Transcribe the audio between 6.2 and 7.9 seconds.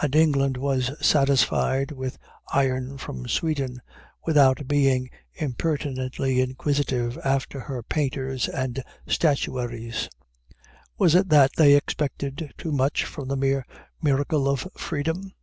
inquisitive after her